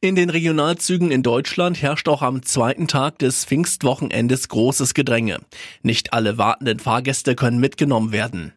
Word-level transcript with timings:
In 0.00 0.14
den 0.14 0.30
Regionalzügen 0.30 1.10
in 1.10 1.24
Deutschland 1.24 1.82
herrscht 1.82 2.06
auch 2.06 2.22
am 2.22 2.44
zweiten 2.44 2.86
Tag 2.86 3.18
des 3.18 3.44
Pfingstwochenendes 3.44 4.48
großes 4.48 4.94
Gedränge. 4.94 5.40
Nicht 5.82 6.12
alle 6.12 6.38
wartenden 6.38 6.78
Fahrgäste 6.78 7.34
können 7.34 7.58
mitgenommen 7.58 8.12
werden. 8.12 8.52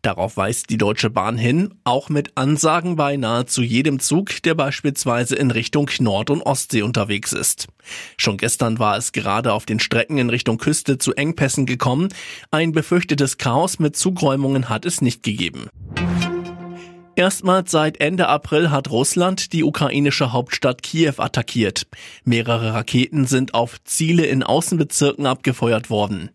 Darauf 0.00 0.38
weist 0.38 0.70
die 0.70 0.78
Deutsche 0.78 1.10
Bahn 1.10 1.36
hin, 1.36 1.74
auch 1.84 2.08
mit 2.08 2.32
Ansagen 2.38 2.96
bei 2.96 3.18
nahezu 3.18 3.60
jedem 3.60 4.00
Zug, 4.00 4.42
der 4.44 4.54
beispielsweise 4.54 5.36
in 5.36 5.50
Richtung 5.50 5.90
Nord- 5.98 6.30
und 6.30 6.40
Ostsee 6.40 6.80
unterwegs 6.80 7.34
ist. 7.34 7.68
Schon 8.16 8.38
gestern 8.38 8.78
war 8.78 8.96
es 8.96 9.12
gerade 9.12 9.52
auf 9.52 9.66
den 9.66 9.80
Strecken 9.80 10.16
in 10.16 10.30
Richtung 10.30 10.56
Küste 10.56 10.96
zu 10.96 11.12
Engpässen 11.12 11.66
gekommen. 11.66 12.08
Ein 12.50 12.72
befürchtetes 12.72 13.36
Chaos 13.36 13.78
mit 13.78 13.96
Zugräumungen 13.96 14.70
hat 14.70 14.86
es 14.86 15.02
nicht 15.02 15.22
gegeben. 15.22 15.68
Erstmals 17.18 17.70
seit 17.70 17.98
Ende 17.98 18.28
April 18.28 18.70
hat 18.70 18.90
Russland 18.90 19.54
die 19.54 19.64
ukrainische 19.64 20.34
Hauptstadt 20.34 20.82
Kiew 20.82 21.14
attackiert. 21.16 21.86
Mehrere 22.24 22.74
Raketen 22.74 23.24
sind 23.24 23.54
auf 23.54 23.82
Ziele 23.84 24.26
in 24.26 24.42
Außenbezirken 24.42 25.24
abgefeuert 25.24 25.88
worden. 25.88 26.28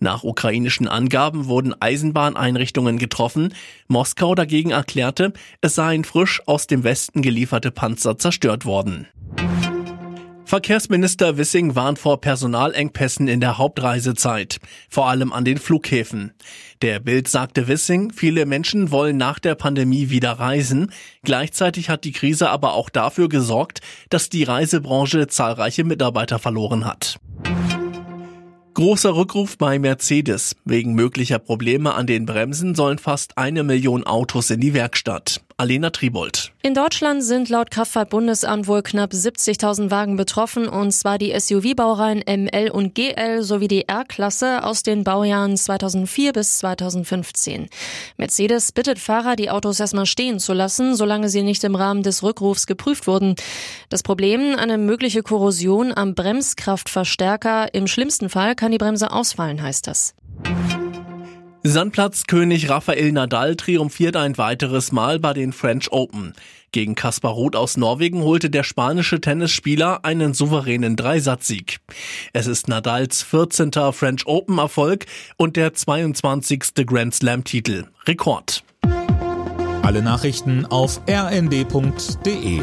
Nach 0.00 0.24
ukrainischen 0.24 0.88
Angaben 0.88 1.46
wurden 1.46 1.80
Eisenbahneinrichtungen 1.80 2.98
getroffen. 2.98 3.54
Moskau 3.86 4.34
dagegen 4.34 4.72
erklärte, 4.72 5.32
es 5.60 5.76
seien 5.76 6.02
frisch 6.02 6.42
aus 6.46 6.66
dem 6.66 6.82
Westen 6.82 7.22
gelieferte 7.22 7.70
Panzer 7.70 8.18
zerstört 8.18 8.64
worden. 8.64 9.06
Verkehrsminister 10.46 11.38
Wissing 11.38 11.74
warnt 11.74 11.98
vor 11.98 12.20
Personalengpässen 12.20 13.28
in 13.28 13.40
der 13.40 13.56
Hauptreisezeit, 13.56 14.58
vor 14.90 15.08
allem 15.08 15.32
an 15.32 15.46
den 15.46 15.56
Flughäfen. 15.56 16.34
Der 16.82 17.00
Bild 17.00 17.28
sagte 17.28 17.66
Wissing, 17.66 18.12
viele 18.12 18.44
Menschen 18.44 18.90
wollen 18.90 19.16
nach 19.16 19.38
der 19.38 19.54
Pandemie 19.54 20.10
wieder 20.10 20.32
reisen. 20.32 20.92
Gleichzeitig 21.22 21.88
hat 21.88 22.04
die 22.04 22.12
Krise 22.12 22.50
aber 22.50 22.74
auch 22.74 22.90
dafür 22.90 23.30
gesorgt, 23.30 23.80
dass 24.10 24.28
die 24.28 24.44
Reisebranche 24.44 25.28
zahlreiche 25.28 25.82
Mitarbeiter 25.82 26.38
verloren 26.38 26.84
hat. 26.84 27.18
Großer 28.74 29.14
Rückruf 29.14 29.56
bei 29.56 29.78
Mercedes. 29.78 30.56
Wegen 30.64 30.94
möglicher 30.94 31.38
Probleme 31.38 31.94
an 31.94 32.06
den 32.06 32.26
Bremsen 32.26 32.74
sollen 32.74 32.98
fast 32.98 33.38
eine 33.38 33.62
Million 33.62 34.04
Autos 34.04 34.50
in 34.50 34.60
die 34.60 34.74
Werkstatt. 34.74 35.40
Alena 35.56 35.90
Tribold. 35.90 36.52
In 36.62 36.74
Deutschland 36.74 37.22
sind 37.22 37.48
laut 37.48 37.70
Kraftfahrtbundesamt 37.70 38.66
wohl 38.66 38.82
knapp 38.82 39.12
70.000 39.12 39.90
Wagen 39.90 40.16
betroffen, 40.16 40.66
und 40.66 40.90
zwar 40.90 41.16
die 41.16 41.38
SUV-Baureihen 41.38 42.24
ML 42.26 42.70
und 42.70 42.94
GL 42.94 43.42
sowie 43.42 43.68
die 43.68 43.86
R-Klasse 43.86 44.64
aus 44.64 44.82
den 44.82 45.04
Baujahren 45.04 45.56
2004 45.56 46.32
bis 46.32 46.58
2015. 46.58 47.68
Mercedes 48.16 48.72
bittet 48.72 48.98
Fahrer, 48.98 49.36
die 49.36 49.50
Autos 49.50 49.78
erstmal 49.78 50.06
stehen 50.06 50.40
zu 50.40 50.54
lassen, 50.54 50.96
solange 50.96 51.28
sie 51.28 51.42
nicht 51.42 51.62
im 51.62 51.76
Rahmen 51.76 52.02
des 52.02 52.24
Rückrufs 52.24 52.66
geprüft 52.66 53.06
wurden. 53.06 53.36
Das 53.90 54.02
Problem, 54.02 54.56
eine 54.56 54.76
mögliche 54.76 55.22
Korrosion 55.22 55.92
am 55.94 56.16
Bremskraftverstärker. 56.16 57.72
Im 57.74 57.86
schlimmsten 57.86 58.28
Fall 58.28 58.56
kann 58.56 58.72
die 58.72 58.78
Bremse 58.78 59.12
ausfallen, 59.12 59.62
heißt 59.62 59.86
das. 59.86 60.14
Sandplatzkönig 61.66 62.68
Rafael 62.68 63.10
Nadal 63.10 63.56
triumphiert 63.56 64.16
ein 64.16 64.36
weiteres 64.36 64.92
Mal 64.92 65.18
bei 65.18 65.32
den 65.32 65.54
French 65.54 65.90
Open. 65.92 66.34
Gegen 66.72 66.94
Kaspar 66.94 67.32
Roth 67.32 67.56
aus 67.56 67.78
Norwegen 67.78 68.20
holte 68.20 68.50
der 68.50 68.64
spanische 68.64 69.18
Tennisspieler 69.18 70.04
einen 70.04 70.34
souveränen 70.34 70.94
Dreisatzsieg. 70.94 71.78
Es 72.34 72.48
ist 72.48 72.68
Nadals 72.68 73.22
14. 73.22 73.72
French 73.92 74.26
Open 74.26 74.58
Erfolg 74.58 75.06
und 75.38 75.56
der 75.56 75.72
22. 75.72 76.84
Grand 76.84 77.14
Slam 77.14 77.44
Titel. 77.44 77.86
Rekord. 78.06 78.62
Alle 79.80 80.02
Nachrichten 80.02 80.66
auf 80.66 81.00
rnd.de 81.08 82.60